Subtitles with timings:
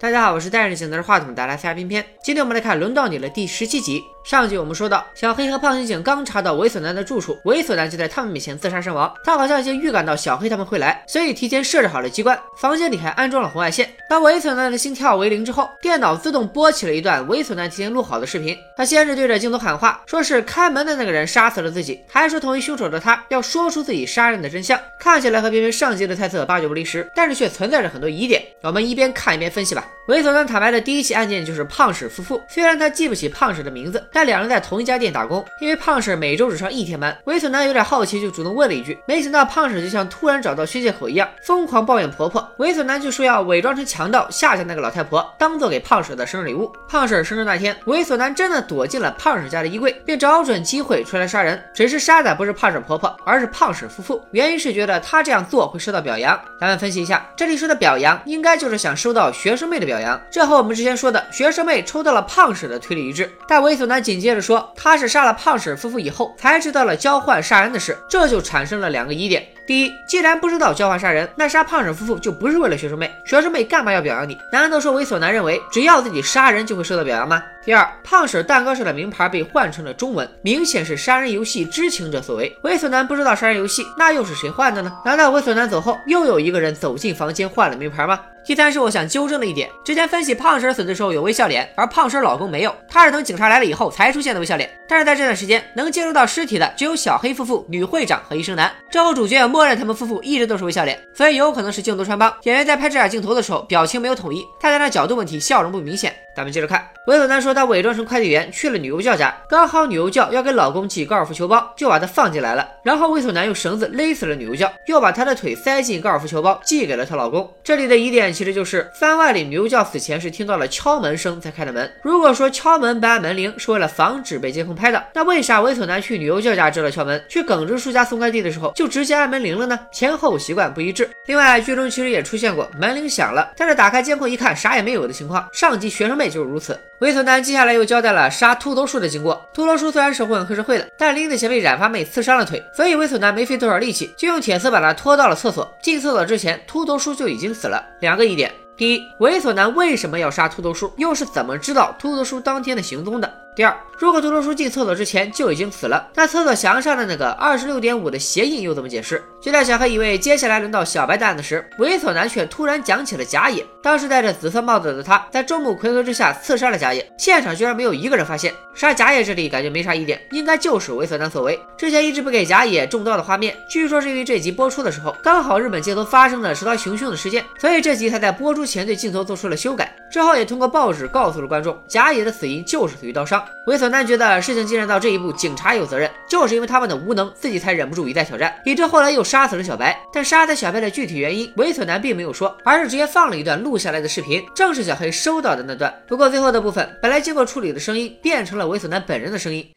[0.00, 2.06] 大家好，我是戴着镜拿着话筒的阿拉斯加偏偏。
[2.22, 4.00] 今天我们来看《轮到你了》第十七集。
[4.24, 9.12] 上集我们说到，小黑和胖刑警刚查到猥琐男的住处，猥琐男就在他们面前自杀身亡。
[9.24, 13.88] 他好像已经预感到小黑他们会来，所以提前设置好了机关，房间里还安装了红外线。
[14.08, 18.54] 当猥琐男的心跳为零之后，电脑自动播起了一段猥琐男提前录好的视频。
[18.76, 24.78] 他先是对着镜头喊话，说是开门的那个人杀死了自己，还说同为凶手的他要说出自己杀人的真相。
[25.00, 28.42] 看起来和偏偏上集的猜测八九不离十，但是却存在着很多疑点。
[28.62, 29.86] 我们一边看一边分析吧。
[30.08, 34.98] 猥琐男坦白的第一起案件就是胖婶夫妇，虽然他记不起胖婶的名字，但两人在同一家。
[34.98, 37.16] 店打工，因为胖婶每周只上一天班。
[37.26, 42.52] 猥琐男有点好奇，就主动问了一句，没想到胖婶就像突然找到宣泄口一样，疯狂抱怨婆婆。
[42.58, 46.72] 猥琐男就说要伪装成强盗吓吓那个老太婆，当做给胖婶的生日礼物。
[46.88, 51.62] 胖婶生日那天，猥琐男真的躲进了胖婶家的衣柜，便找准机会出来杀人。
[51.72, 54.20] 只是杀的不是胖婶婆婆，而是胖婶夫妇。
[54.32, 56.36] 原因是觉得他这样做会受到表扬。
[56.60, 60.20] 咱们分析一下，这里说的表扬，应该就是想收到学生妹的表扬。
[60.28, 63.30] 这和我们之前说的学生妹抽到了胖婶的推理一致。
[63.46, 65.76] 但猥琐男紧接着说，他是杀了胖婶。
[65.76, 69.46] 夫妇以后才知道了交换杀人的事，这就产生了两个疑点。
[69.68, 73.14] 第一，既然不知道交换杀人，那杀胖婶夫妇就不是为了学生妹。
[73.26, 74.34] 学生妹干嘛要表扬你？
[74.50, 77.44] 难道说猥琐男认为只要自己杀人就会受到表扬吗？
[77.62, 82.50] 第二，胖婶蛋糕上的名牌被换成了中文，明显是杀人游戏知情者所为。
[82.62, 84.90] 猥琐男不知道杀人游戏，那又是谁换的呢？
[85.04, 88.18] 难道猥琐男走后又有一个人走进房间换了名牌吗？
[88.46, 94.70] 第三是我想纠正的一点，之前分析胖婶死的时候有微笑脸，而胖婶老公没有，他是等警察来了以后才出现的微笑脸。
[94.88, 106.14] 但是在这段时间能接触到尸体的只有小黑夫妇、女会长和医生男，这后主角默认他们夫妇一直都是微笑脸，所以有可能是镜头穿帮，演员在拍这俩镜头的时候表情没有统一，太阳的角度问题，笑容不明显。
[106.36, 112.64] 咱们接着看，猥琐男说他伪装成快递员去了女优教家，刚好女优教要给老公寄高尔夫球包，就把他放进来了。
[112.84, 117.52] 然后猥琐男用绳子勒死了女优教，又把她的腿塞进高尔夫球包寄给了她老公。
[117.64, 121.90] 这里的疑点其实就是番外里女优教死前是听到了敲门声才开的门。
[122.02, 129.78] 如果说敲门不按门铃是为了防止被监控拍到，那为啥猥琐男去女优教家知道敲门，去耿直叔家送快递的时候就直接按门铃了呢？
[129.92, 131.08] 前后习惯不一致。
[131.26, 135.48] 另外，剧中其实也出现过门铃响了，但是打开监控一看啥也没有的情况。
[135.52, 136.78] 上集学生妹就是如此。
[137.00, 139.40] 猥琐男接下来又交代了杀秃头叔的经过。
[139.54, 145.72] 秃头叔虽然是混黑社会的，但临死前被染发妹刺伤了腿，所以猥琐男没费多少力气，就用铁丝把他拖到了厕所。
[145.80, 147.84] 进厕所之前，秃头叔就已经死了。
[148.00, 150.92] 两个疑点：第一，猥琐男为什么要杀秃头叔？
[150.96, 153.32] 又是怎么知道秃头叔当天的行踪的？
[153.58, 159.20] 第二，如果秃头叔进厕所之前就已经死了，那厕所墙上的那个二十六点五的鞋印又怎么解释？
[159.40, 163.66] 就在小黑以为接下来轮到小白的案子时，猥琐男却突然讲起了假野。
[163.82, 168.54] 当时戴着紫色帽子的他，在众目睽睽之下刺杀了假野，现场居然没有一个人发现。
[168.74, 171.58] 杀假野这里感觉没啥疑点，应该就是猥琐男所为。
[171.76, 179.92] 之前一直不给假野中刀的画面，据说是因为这集播出的时候刚好日本街头发生了持刀行凶的事件，所以这集才在播出前对镜头做出了修改。
[180.11, 183.43] 之后也通过报纸告诉了观众，假野的死因就是死于刀伤。
[183.67, 189.99] 猥琐男觉得事情进展到这一步，警察有责任，就是因为他们的无能，自己才忍不住一再挑战，以致后来又杀死了小白。
[190.13, 195.91] 但杀死小白的具体原因，猥琐男并没有说，而是直接放了一段录下来的视频，正是小黑收到的那段。
[196.07, 199.67] 不过最后的部分，本来经过处理的声音变成了猥琐男本人的声音。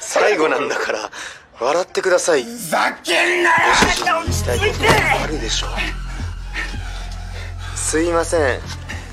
[0.00, 1.08] 最後なんだから
[1.59, 2.43] 笑ってください。
[2.43, 3.55] ふざけんなよ。
[5.23, 5.67] あるでしょ。
[7.75, 8.59] すいません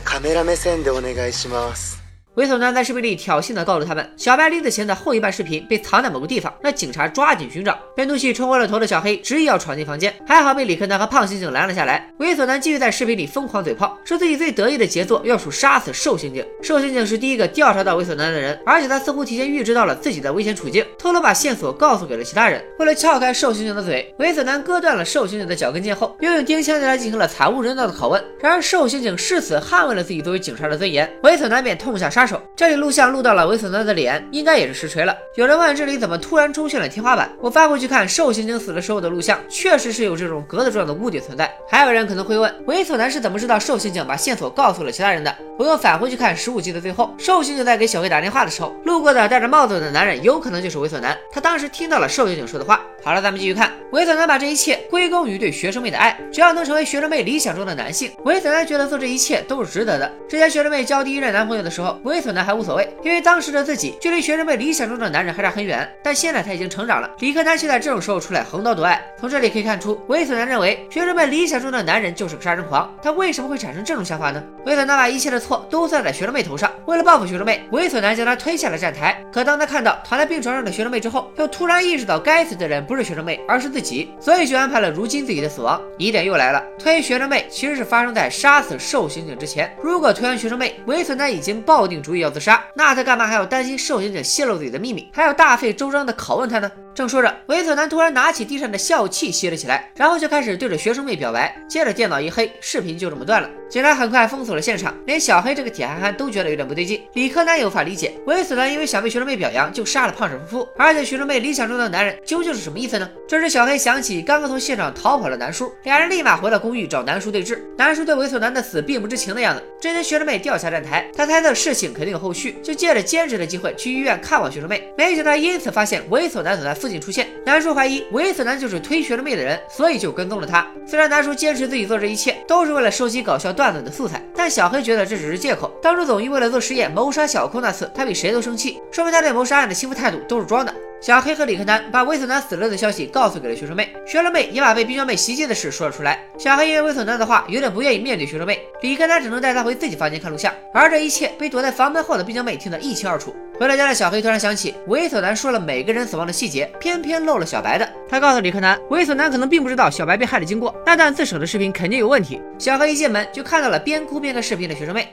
[0.02, 2.01] カメラ目線でお願いします
[2.36, 7.78] 猥琐男在视频里挑衅的告诉他们，小白临死前的后一半视频被藏在某个地方，让警察抓紧寻找。
[7.94, 12.10] 被怒气冲昏了头的小黑执意要闯进房间，还好被李克南和胖刑警拦了下来。
[12.20, 16.42] 猥琐男继续在视频里疯狂嘴炮，说自己最得意的杰作要数杀死瘦刑警。
[16.62, 22.64] 瘦刑警是第一个调查到猥琐男的人，而且他似乎提前预知到了自己的危险处境，偷偷把线索告诉给了其他人。
[22.78, 28.24] 为了撬开瘦刑警的嘴，猥琐男割断了瘦刑警的脚跟腱后，又用钉枪对他进行了惨无人道的拷问。
[28.40, 32.21] 然而瘦刑警誓死捍卫了自己作为警察的尊严，猥琐男便痛下杀。
[32.22, 35.12] 杀手，这里录像录到了猥琐男的脸，应该也是实锤了。
[35.34, 37.28] 有人问这里怎么突然出现了天花板？
[37.40, 41.52] 我翻回去看瘦刑警死的时候的录像，确实是有这种格子状的屋顶存在。
[41.68, 45.34] 还有人可能会问，猥琐男是怎么知道瘦刑警把线索告诉了其他人的？
[45.58, 51.18] 我又返回去看十五集的最后，瘦刑警在给小黑打电话的时候，路过的戴着帽子的男人有可能就是猥琐男。
[51.32, 52.80] 他当时听到了瘦刑警说的话。
[53.04, 53.72] 好了，咱们继续看。
[53.90, 60.08] 猥琐男把这一切归功于对学生妹的爱，只要能成为学生妹理想中的男性，猥琐男觉得做这一切都是值得的。
[60.28, 65.90] 之前学生妹交第一任男朋友的时候，猥猥琐男还无所谓，因为当时的自己距离学生妹理想中的男人还差很远。
[66.02, 69.02] 但现在他已经成长了，理科男却在这种时候出来横刀夺爱。
[69.18, 72.94] 从这里可以看出，猥琐男认为学生妹理想中的男人就是个杀人狂。
[73.02, 74.44] 他为什么会产生这种想法呢？
[74.66, 79.18] 猥琐男把一切的错都算在学生妹头上，为了报复学生妹，猥琐男将她推下了站台。
[79.32, 85.80] 可当他看到躺在病床上的学生妹之后，又突然意识到该死的人不是学生妹，而是自己，所以就安排了如今自己的死亡。
[85.96, 89.74] 疑点又来了，推学生妹其实是发生在杀死瘦刑警之前。
[89.82, 96.70] 如果推完学生妹，猥琐男已经抱定主意要自杀，那他干嘛还要担心受刑者泄露自己的秘密，还要大费周章的拷问他呢？
[96.94, 101.56] 正说着，猥琐男突然拿起地上的笑气吸了起来，然后就开始对着学生妹表白。
[101.66, 103.48] 接着电脑一黑，视频就这么断了。
[103.70, 107.00] 警察很快封锁了现场，连小黑这个铁憨憨都觉得有点不对劲。
[107.14, 113.08] 理科男也无法理解，猥琐男因为想被学生妹表扬就杀了胖婶夫妇，而且学生妹理想中的男人究竟是什么意思呢？
[113.26, 117.58] 这时小黑想起刚刚从现场逃跑的南叔，俩人立马回到公寓找南叔对峙。
[117.78, 119.62] 南叔对猥琐男的死并不知情的样子。
[119.80, 127.28] 这天学生妹掉下站台，他猜测事情肯定有后续，就借着兼职的机会去医院看望学生妹，没想到因此发现猥琐男总在父亲出现。
[127.46, 130.66] 南叔怀疑猥琐男就是推学生妹的人，所以就跟踪了他。
[130.84, 134.20] 虽然南叔坚持自己做这一切都是为了收集搞笑段子的素材。
[134.34, 135.70] 但小黑觉得这只是借口。
[135.80, 140.74] 当初总一为了做实验谋杀小空那次，他比谁都生气，说明他对谋杀案的轻浮态度都是装的。
[141.02, 146.24] 小黑和李克南把猥琐男死了的消息告诉给了学生妹，学生妹也把被冰箱妹袭击的事说了出来。
[146.38, 150.54] 小黑因为猥琐男的话有点不愿意面对学生妹，李克南只能带她回自己房间看录像。
[150.72, 153.34] 而这一切被躲在房门后的冰箱妹听得一清二楚。
[153.58, 157.92] 回到家的小黑突然想起猥琐男说了每个人死亡的细节，偏偏漏了小白的。
[158.08, 162.40] 他告诉李克南，猥琐男可能并不知道小白被害的经过，那段自首的视频肯定有问题。
[162.60, 165.08] 小黑一进门就看到了边哭边看视频的学生妹。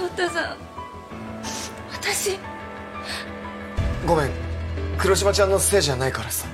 [0.00, 0.56] 翔太さん
[1.92, 2.38] 私
[4.06, 4.30] ごめん
[4.96, 6.46] 黒島ちゃんのせいじゃないからさ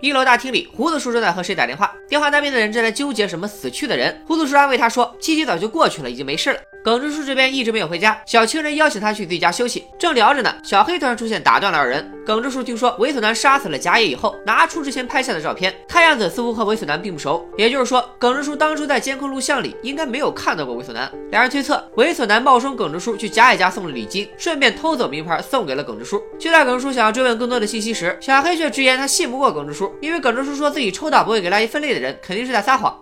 [0.00, 1.90] 一楼大厅里，胡子叔正在和谁打电话？
[2.08, 4.22] 电话那边的人正在纠结什么死去的人。
[4.26, 9.84] 胡子叔安慰他说：“七七早就过去了，已经没事了。” 耿直叔这边一直没有回家，小情人邀请他去自己家休息。
[9.98, 12.12] 正聊着呢，小黑突然出现，打断了二人。
[12.24, 17.44] 耿直叔听说猥琐男杀死了贾野以后，拿出之前拍下的照片，看样子似乎和猥琐男并不熟。
[17.58, 21.10] 也就是说，耿直叔当初在监控录像里应该没有看到过猥琐男。
[21.32, 26.22] 两人推测，猥琐男冒充耿直叔去贾野家送了礼金，顺便偷走名牌送给了耿直叔。
[26.38, 32.96] 就在耿直叔想要追问更多的信息时，小黑却直言他信不过耿直叔，因为耿直叔说自己抽到不会给垃圾分类的人，肯定是在撒谎。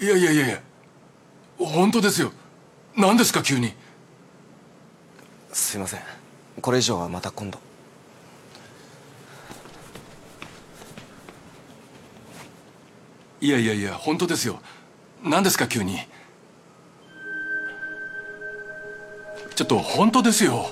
[0.00, 0.58] いやいやいやいや
[1.56, 2.32] 本当ですよ
[2.99, 3.71] 何ですか急に。
[5.53, 6.01] すいません。
[6.61, 7.57] これ以上はまた今度。
[13.39, 14.59] いやいやいや本当ですよ。
[15.23, 15.97] 何ですか急に。
[19.55, 20.65] ちょっと本当ですよ。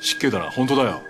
[0.00, 0.50] 失敬だな。
[0.50, 1.09] 本当だよ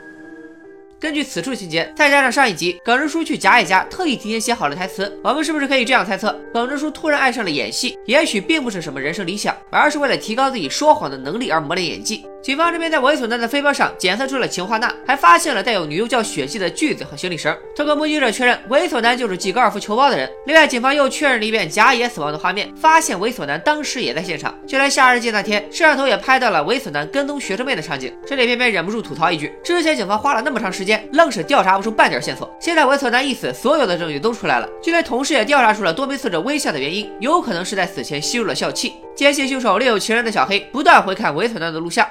[1.00, 12.26] 根据此处情节，再加上上一集耿直叔去贾野家特意提前写好了台词，我们是不是可以这样猜测：耿直叔突然爱上了演戏，也许并不是什么人生理想，而是为了提高自己说谎的能力而磨练演技。
[12.42, 17.54] 警方这边在猥琐男的飞镖上检测出了氰化钠，还发现了带有女幼教血迹的锯子和行李绳。
[17.76, 20.30] 通过目击者确认，猥琐男就是寄高尔夫球包的人。
[20.46, 24.58] 另外，警方又确认了一遍甲野死亡的画面，发现猥琐男当时也在现场。
[24.66, 28.10] 就连夏日祭那天，摄像头也拍到了猥琐男跟踪学生妹的场景。
[28.26, 32.50] 这里偏偏忍不住吐槽一句：之前警方花了那么长时间，愣是调查不出半点线索。
[32.58, 38.94] 现在猥琐男一死，所有的证据都出来了，就连同事也调查出了多名死者微笑的原因，有可能是在死前吸入了笑气。
[39.14, 42.08] 坚信凶手另有其人的小黑，不断回看猥琐男的录像。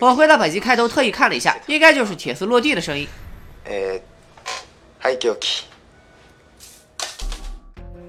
[0.00, 3.06] 我回到本集开头特意看了一下，应该就是铁丝落地的声音。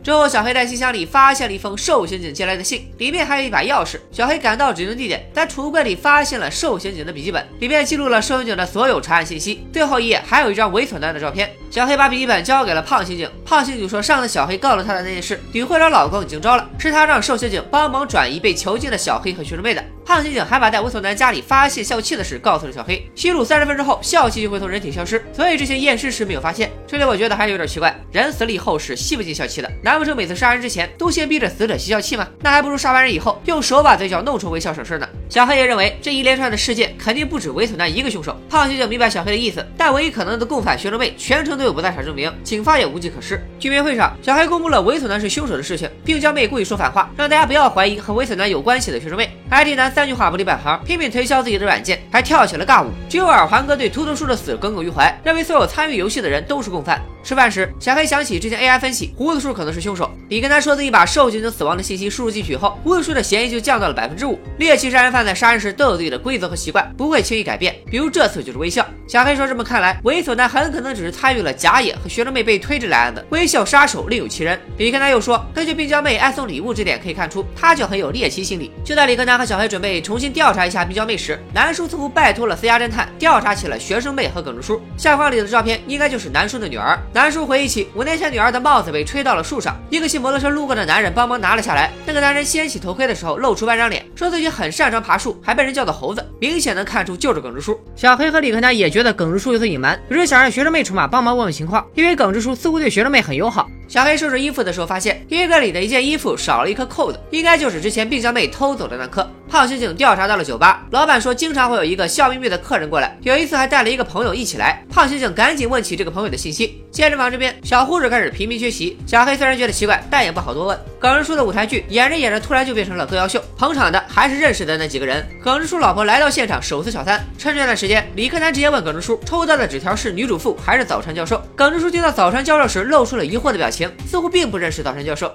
[0.05, 3.99] 之后，小黑在信箱里发现了一封瘦刑警寄来的信，里面还有一把钥匙。
[4.11, 9.67] 小黑赶到指定地点，在储物柜里发现了瘦刑警的笔记本，里面记录了瘦刑警的所有查案信息。
[9.73, 11.49] 最后一页还有一张猥琐男的照片。
[11.71, 19.83] 小黑把笔记本交给了胖刑警，胖刑警说，上次小黑告诉他的那件事，女会长老公已经招了，是他让瘦刑警帮忙转移被囚禁的小黑和学生妹的。
[20.05, 26.71] 胖刑警还把在猥琐男家里发现笑气的事告诉了小黑，吸入三十分之后，笑气就会从人体消失，所以这些验尸时没有发现。
[26.85, 32.27] 这里我觉得还有点奇怪，人死了以后是吸不进笑气的，难难不成每次杀人之前都先逼着死者吸笑气吗？
[32.41, 35.07] 那还不如杀完人以后用手把嘴角弄成微笑省事呢。
[35.29, 38.37] 小黑也认为这一连串的事件肯定不止猥琐男一个凶手。
[38.49, 43.41] 胖刑警明白小黑的意思，但唯一可能的共犯学生妹全程都有不在场证明，警方也无计可施。
[43.57, 49.29] 居民会上，小黑公布了猥琐男是凶手的事情，并将妹故意说反话，让大家不要怀疑和猥琐男有关系的学生妹。
[49.49, 52.89] IT 男三句话不离本行，拼命推销自己的软件，还跳起了尬舞。
[53.09, 57.01] 只有耳环哥对秃头叔的死耿耿于怀，认为所有参与游戏的人都是共犯。
[57.23, 60.11] 吃饭时，小黑想起之前 AI 分析，胡子叔可能是凶手。
[60.29, 64.39] 李跟他说自己把受刑者死亡的信息输入进去后，胡子叔的嫌疑就降到了百分之五。
[64.57, 67.75] 猎奇杀人犯在杀人时都有自己的规则和习惯，不会轻易改变。
[67.89, 68.83] 比如这次就是微笑。
[69.07, 74.59] 小黑说，这么看来，猥琐男很可能只是参与了假野和学生妹被推这类案子，微笑杀手另有其人。
[74.77, 78.71] 李跟他又说，根据病娇妹爱送礼物这点可以看出，他就很有猎奇心理。
[78.83, 84.81] 就在李跟男和小黑准备重新调查一下病娇妹时，南叔似乎拜托了私家侦探调查起了学生妹和耿直叔。
[84.97, 86.99] 相框里的照片应该就是南叔的女儿。
[87.13, 87.87] 南叔回忆起。
[87.93, 91.91] 五年前，女儿的帽子被吹到了树上，一个骑摩托车路过的男人帮忙拿了下来。
[92.05, 97.79] 那个男人掀起头盔的时候，露出半张脸，说自己很擅长爬树，还被人叫做猴子，明显能看出就是耿直叔。
[97.95, 103.69] 小黑和李克南也觉得耿直叔有所隐瞒，于是想让学生妹出马帮忙问问情况，因为耿直叔似乎对学生妹很友好。
[103.87, 109.29] 小黑收拾衣服的时候，发现衣柜里的一件衣服少了一颗扣子，应该就是之前病娇妹偷走的那颗。
[109.47, 114.83] 胖刑警调查到了酒吧，老板说经常会有一个笑眯眯的客人过来，有一次还带了一个朋友一起来。
[114.89, 116.83] 胖刑警赶紧问起这个朋友的信息。
[116.91, 118.97] 健身房这边，小护士开始频频缺席。
[119.05, 120.79] 小黑虽然觉得奇怪，但也不好多问。
[120.97, 125.25] 耿直叔的舞台剧演着演着，突然就变成了歌谣秀，捧场的还是认识的那几个人。
[125.43, 131.41] 耿直叔老婆来到现场手撕小三，趁这段时间，李克南直接问耿直叔抽到的纸条是女主妇还是早川教授。
[131.55, 133.74] 耿直叔听到早川教授时，露出了疑惑的表情，
[134.06, 135.34] 似乎并不认识早川教授。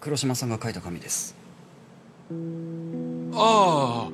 [0.00, 1.34] 黒島さんが書いた紙です。
[3.34, 4.10] ああ。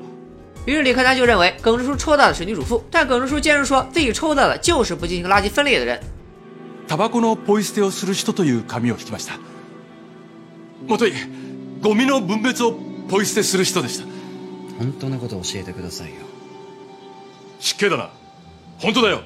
[0.67, 6.01] 于是李克南就认为耿直叔抽到的是女主妇，但耿直叔坚持说自己抽到的就是不进行垃圾分类的人。
[6.89, 9.39] タバコのポイ捨てをする人という紙を引きました。
[10.89, 11.13] もとい
[11.81, 12.73] ゴミの分別を
[13.09, 14.07] ポイ捨てする人でした。
[14.79, 16.17] 本当のこと教えてくださいよ。
[17.61, 18.11] 失敬だな。
[18.79, 19.23] 本当だよ。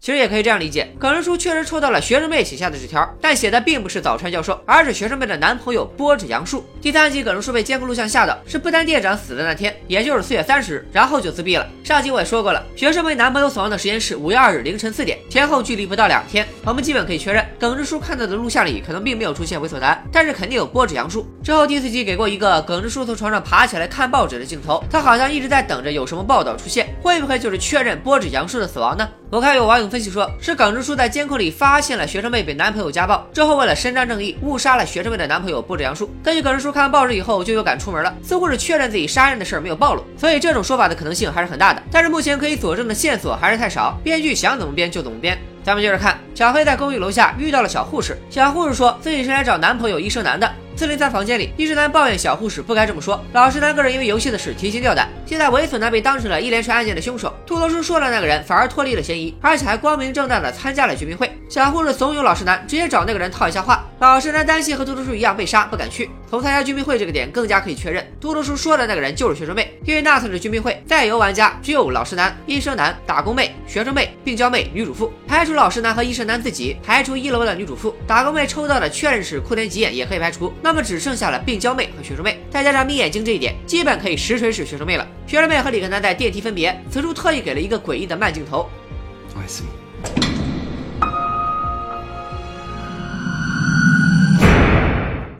[0.00, 6.64] 其实也可以这样理解，耿直叔确实抽到了学生妹写下的纸条，但写的并不是早川教授，而是学生妹的男朋友波子杨树。
[6.80, 11.68] 第三集，耿直叔被监控录像吓到，是不丹店长死的那天，也就是四月三十日，然后就自闭了。
[11.84, 16.48] 上集我也说过了，学生妹男朋友死亡的时间是五月二日凌晨四点，前后距离不到两天。
[16.64, 21.28] 我们基本可以确认，耿直叔看到的录像里可能并没有出现猥琐男，但是肯定有波子杨树。
[21.44, 29.06] 之后第四集给过一个耿直叔从床上爬起来看报纸的镜头，他好像一直在等着有什么报道出现，会不会就是确认波子杨树的死亡呢？
[29.32, 36.10] 我看有网友分析说，是耿直叔在监控里发现了学生妹被男朋友家暴，之后为了伸张正义，误杀了学生妹的男朋友布置杨树。
[36.20, 41.80] 根据耿直叔看完报纸以后就有敢出门了，似乎是确认自己杀人的事儿没有暴露，所以这种说法的可能性还是很大的。
[41.92, 45.38] 但是目前可以佐证的线索还是太少，编剧想怎么编就怎么编。
[45.62, 50.50] 咱们接着看，小黑在公寓楼下遇到了小护士，小护士说自己是来找男朋友医生男的。
[50.80, 53.22] 四零三房间里，医生男抱怨小护士不该这么说。
[53.34, 55.06] 老实男个人因为游戏的事提心吊胆。
[55.26, 61.30] 现在猥琐男被当成了一连串案件的凶手，秃头叔说的那个人反而脱离了嫌疑，而且还光明正大的参加了居民会。
[61.50, 63.84] 小护士怂恿老实男直接找那个人套一下话。
[63.98, 66.08] 老实男担心和秃头叔一样被杀，不敢去。
[66.30, 75.12] 从参加居民会这个点更加可以确认，秃头叔说的那个人就是学生妹，因为那次的居民会在游玩家只有老实男、医生男、打工妹、学生妹、病娇妹、女主妇。
[75.28, 81.38] 排除老实男和医生男自己，排除一楼的女主妇，打工妹抽到的确认是库田吉眼也可以排除，那么只剩下了。
[81.40, 85.06] 病娇妹和学生妹，再加上眯眼睛这一点，基本可以实锤是学生妹了。
[85.26, 88.68] 学生妹和李克南在电梯分别，此处特意给了一个诡异的慢镜头。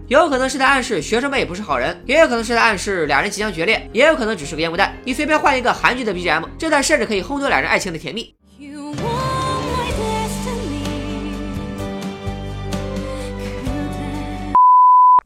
[0.09, 4.93] 有可能是在暗示学生妹不是好人，也有可能是在暗示俩人即将决裂，也有可能只是个烟雾弹。
[5.05, 8.35] 你随便换一个韩剧的 BGM，这段甚至可以烘托两人爱情的甜蜜。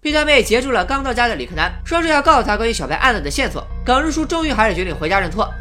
[0.03, 3.67] 毕娇妹截住了刚到家的李克南，说是要告诉他关于小白案子的线索。
[3.85, 5.53] 耿直叔终于还是决定回家认错。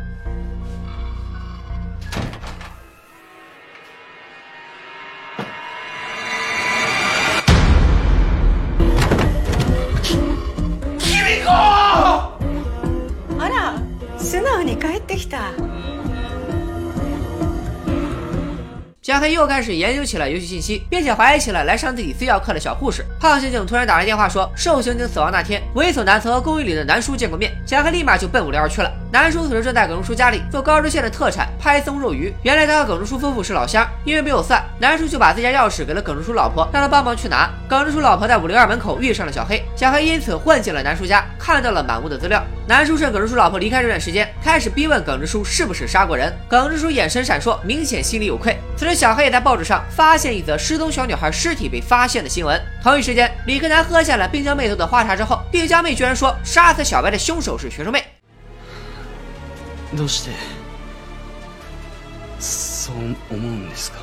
[13.40, 13.75] あら、
[14.19, 15.50] 素直に帰ってきた。
[19.03, 23.05] 小黑又开始研究起了游戏信息，并且怀疑起了来上自己私教课的小护士。
[23.19, 27.51] 胖刑警突然打来电话说，瘦刑警死亡那天，猥琐男曾和公寓里的男叔见过面。
[27.65, 28.89] 小黑立马就奔五零二去了。
[29.13, 32.34] 南叔此时正在耿直叔家里做高知县的特产拍松肉鱼。
[32.41, 37.48] 原来他和耿直叔夫妇是老乡，因为没有算，南叔就把自家钥匙给了耿直叔老婆，让他帮忙去拿。
[37.70, 42.43] 耿直叔老婆在五零二门口遇上了小黑，小黑因此混进了南叔家，看到了满屋的资料。
[42.67, 46.34] 南叔趁耿直叔老婆离开这段时间，开始逼问耿直叔是不是杀过人。
[46.50, 48.58] 耿直叔眼神闪烁，明显心里有愧。
[48.75, 52.60] 此时，小黑也在报纸上发现一则失踪小女孩尸体被发现的新闻。
[52.82, 58.03] 同一时间，李克南喝下了冰江妹头的花茶之后，冰江妹居然说杀死小白的凶手是学生妹。
[59.96, 60.32] どうして
[62.40, 64.00] そう思うんですか？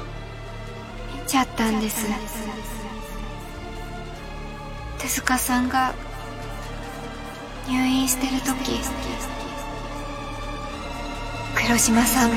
[1.15, 2.07] 見ちゃったんです。
[4.99, 5.95] 手塚さんが
[7.69, 8.81] 入院してる時
[11.55, 12.31] 黒島さん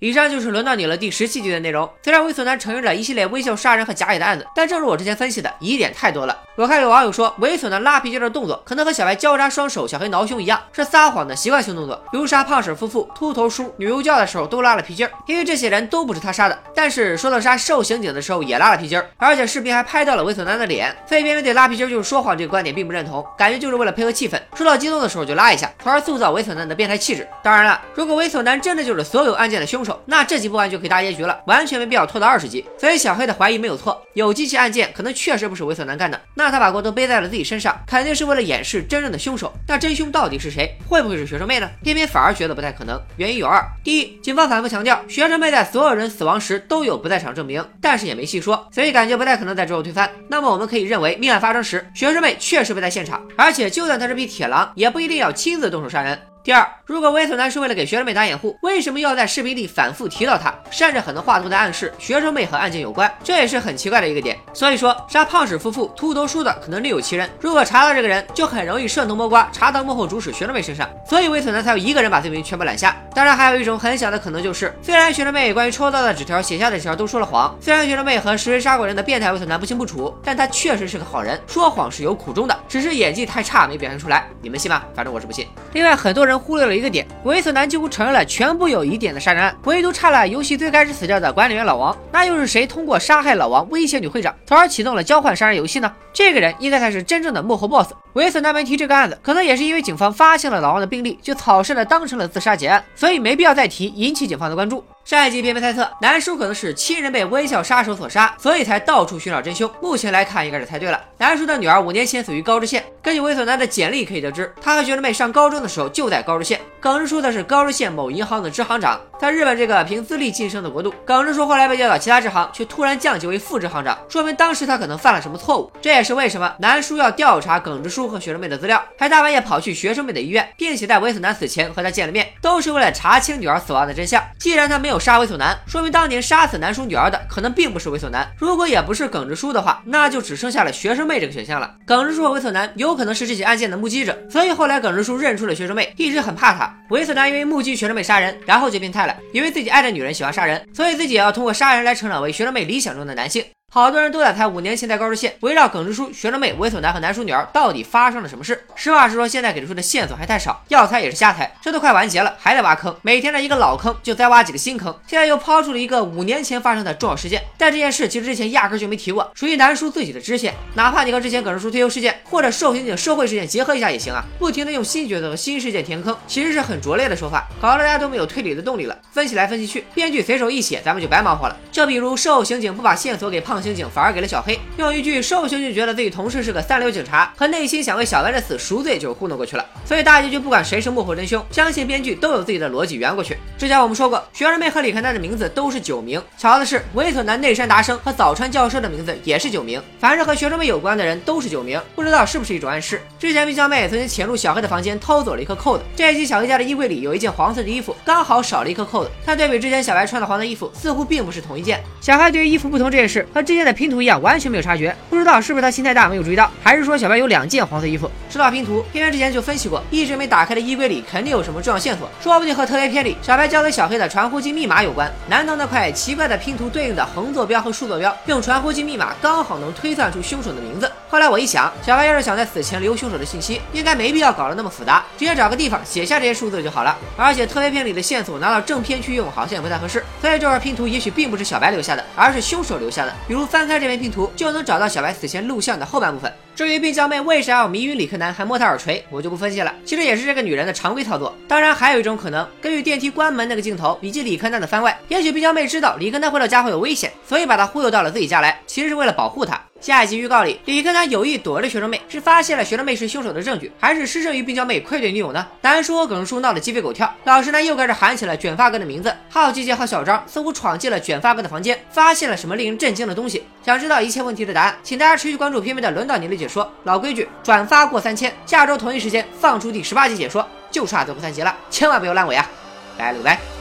[0.00, 1.90] 以上就是轮到你了第十七集的内容。
[2.04, 6.38] 虽然猥琐男承认了一系列微笑杀人和假野的案子，但正如我之前分析的，疑点太多了。
[6.54, 12.00] 我看有网友说，猥琐男拉皮筋的动作可能和小白交叉双手、小黑挠胸一样，是撒谎的习惯性动作。
[12.12, 16.56] 比如杀胖婶夫妇、秃头叔、女幼教的时候都拉了皮筋，因为这些人都不是他杀的。
[16.72, 27.26] 但是说到杀受刑警的时候也拉了皮筋，而且视频还拍到了猥琐男的脸，所以别人对拉皮筋就是说谎这个观点并不认同，感觉就是为了配合气氛，说到激动的时候就拉一下，从而塑造猥琐男的变态气质。
[27.42, 32.64] 当然了，如果猥琐男真的就是所有案件的凶手，那这几部案就可以大结局了，完全没必要拖到二十集。
[32.78, 39.52] 所以小黑的怀疑没有错，有几起案件可能确实不是猥琐男干的，那他把锅都背在了自己身上，肯定是为了掩饰真正的凶手。
[39.66, 40.74] 那真凶到底是谁？
[40.88, 41.70] 会不会是学生妹呢？
[41.82, 50.10] 偏偏反而觉得不太可能，原因有二：第一，警方反复强调学生妹在所有人死亡时都有不在场证明，但是也没细说，所以感觉不太可能在之后推翻。
[50.28, 56.18] 那么我们可以认为，命案发生时学生妹确实不在现场，而且就算他是匹铁狼，也不一定要亲自动手杀人。
[56.48, 63.12] 第二，如果猥琐男是为了给学生妹打掩护，为什么要在视频里反复提到他，甚至很多话都在暗示学生妹和案件有关？
[63.22, 64.34] 这也是很奇怪的一个点。
[64.54, 67.28] 所以说，杀胖婶夫妇、秃头叔的可能另有其人。
[67.38, 70.88] 如果查到这个人，就很容易顺藤摸瓜，查到幕后主使学生妹身上。
[71.06, 72.96] 所以猥琐男才有一个人把罪名全部揽下。
[73.14, 84.26] 当然，还有一种很小的可能就是，虽然学生妹关于抽到的纸条写下的纸条都说了谎，虽然学生妹和实锤杀过人的变态猥琐男不清不楚，但他确实是个好人，说谎是有苦衷的，只是演技太差没表现出来。
[84.40, 84.82] 你们信吗？
[84.94, 85.46] 反正我是不信。
[85.74, 87.06] 另外，很多人忽略了一个点。
[87.24, 91.96] 猥琐男几乎承认了全部有疑点的杀人案，唯独差了游戏最开始死掉的管理员老王。
[92.12, 95.92] 那又是谁通过杀害老王威胁女会长，从而启动了交换杀人游戏呢？
[96.12, 97.90] 这个人应该才是真正的幕后 boss。
[98.14, 104.84] 猥琐男没提这个案子，可能也是因为警方发现了老王的病历，就草率的当成了自杀结案，所以没必要再提，引起警方的关注。
[105.08, 109.70] 上一集便被猜测南叔可能是亲人被微笑杀手所杀，所以才到处寻找真凶。
[109.80, 111.02] 目前来看，应该是猜对了。
[111.16, 112.84] 南叔的女儿五年前死于高知县。
[113.02, 116.60] 根据猥琐男的简历可以得知，他和学生妹上高中的时候就在高知县。
[116.78, 119.00] 耿直叔则是高知县某银行的支行长。
[119.18, 125.72] 在日本这个凭资历晋升的国度，耿直叔后来被调到其他支行，却突然降级为副支行长，说明当时他可能犯了什么错误。
[125.80, 134.22] 这也是为什么南叔要调查耿直叔和学生妹的资料，还大半夜跑去学生妹的医院，并且在猥琐男死前和他见了面，都是为了查清女儿死亡的真相。
[134.38, 135.78] 既然他没有杀猥琐男，说。
[135.78, 141.72] 明当年杀死男叔女儿的可能并不是猥琐男，如果也不是耿直叔的话，那就只剩下了学生妹这个选项了。
[141.86, 146.68] 耿直叔和猥琐男有可能是这起案件的目击者，所以后来耿直叔认出了学生妹，一直很怕她。
[146.90, 153.44] 猥琐男因为目击学生妹杀人，然后就变态了，因为自己爱的女人喜欢杀人，所以自己也要通过杀人来成长为学生妹理想中的男性。
[153.70, 158.64] 好多人都在猜五年前在高知县围绕耿直叔、学生妹、猥琐男和南叔女儿到底发生了什么事。
[158.74, 161.54] 实话实说，现在给出的线索还太少，要猜也是瞎猜。
[161.60, 164.98] 这都快完结了，还在挖坑，每天的一个老坑就再挖几个新坑。
[165.06, 170.54] 现在又抛出了一个五年前发生的重要事件，但这件事其实之前压根就没提过，属于南叔自己的支线。
[170.74, 178.96] 哪怕你和之前耿直叔退休事件或者受刑警社会事件结合一下也行啊，不停的用新角色和新事件填坑，其实是很拙劣的说法，搞得大家都没有推理的动力了。
[179.12, 181.56] 分析来分析去，编剧随手一写，咱们就白忙活了。
[181.70, 184.40] 就比如受刑警不把线索给胖刑警，反而给了小。
[184.40, 189.66] 黑用一句受刑警觉得自己同事是个三流警察，和内心想为小白的死赎罪就糊弄过去了。
[189.84, 193.36] 所以大结局不管谁是幕后真凶，相信编剧都有自己的逻辑圆过去。
[193.58, 196.22] 之前我们说过，学生妹和李开丹的名字都是九名。
[196.36, 199.82] 巧的是，猥琐男内山达生和早川教授的名字也是九名。
[199.98, 203.02] 凡是和学生妹有关的人都是九名，不知道是不是一种暗示？
[203.18, 205.84] 之前冰娇妹曾经潜入小黑的房间偷走了一颗扣子。
[205.96, 209.10] 这一集小黑家的衣柜里有一件黄色的衣服，刚好少了一颗扣子。
[209.26, 211.82] 但对比之前小白穿的黄色衣服，似乎并不是同一件。
[212.00, 214.20] 小黑对于衣服不同这件事和之间的拼图一样。
[214.20, 218.10] 完全没有察觉，不知道是不是他心太大没有注意到，还是说小白有两件黄色衣服。
[218.28, 225.10] 说到拼图，片片之前就分析过，一直没打开的衣柜里肯定有什么重要线索，说不定和特别篇里小白交给小黑的传呼机密码有关。
[225.28, 230.90] 难道那块奇怪的拼图对应的横坐标和竖坐标，用传呼机密码刚好能推算出凶手的名字？
[231.10, 236.94] 后来我一想，小白要是想在死前留凶手的信息，应该没必要搞得那么复杂，直接找个地方写下这些数字就好了。
[237.16, 240.04] 而且特别片里的线索拿到正片去用，好像也不太合适。
[240.20, 243.14] 所以这块拼图也许并不是小白留下的，而是凶手留下的。
[243.26, 246.30] 比如翻开这篇拼图，就能找到小白死前录像的后半部分。
[246.58, 249.72] 至于病娇妹为啥要迷晕李克南还摸他耳垂，我就不分析了。
[249.84, 251.32] 其实也是这个女人的常规操作。
[251.46, 259.60] 当然，还有一种可能，根据电梯关门那个镜头以及李克南的番外，也许病娇妹知道李克南回到家会有危险，所以把他忽悠到了自己家来，其实是为了保护他。
[259.80, 265.46] 下一集预告里，李克南有意躲着学生妹，是发现了学生妹是凶手的证据，还是失胜于病娇妹愧对女友呢？
[265.62, 273.44] 南叔和耿叔闹得鸡飞狗跳，老实男又开始喊起了卷发哥的名字，好奇姐和小张似乎闯进了卷发哥的房间，发现了什么令人震惊的东西。
[273.64, 276.70] 想知道一切问题的答案，请大家持续关注片片的轮到你的解说。
[276.84, 282.48] 老规矩，转发过三千，下周同一时间放出第十八集解说，就差最后三集了，千万不要烂尾啊！
[282.96, 283.57] 拜了个拜。